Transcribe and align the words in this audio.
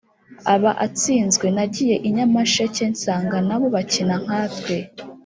Aba 0.53 0.71
atsinzwe 0.85 1.47
nagiye 1.55 1.95
i 2.07 2.09
nyamasheke 2.15 2.83
nsanga 2.93 3.37
na 3.47 3.55
bo 3.59 3.67
bakina 3.75 4.15
nkatwe 4.23 4.75